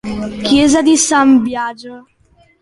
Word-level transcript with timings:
Chiesa 0.41 0.81
di 0.81 0.97
San 0.97 1.43
Biagio 1.43 2.07